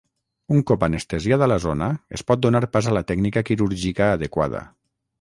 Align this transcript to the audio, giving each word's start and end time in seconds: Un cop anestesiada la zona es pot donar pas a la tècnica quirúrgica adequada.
Un 0.53 0.63
cop 0.71 0.85
anestesiada 0.87 1.49
la 1.53 1.59
zona 1.67 1.91
es 2.19 2.25
pot 2.31 2.43
donar 2.49 2.65
pas 2.79 2.91
a 2.93 2.97
la 3.01 3.07
tècnica 3.15 3.47
quirúrgica 3.51 4.13
adequada. 4.19 4.69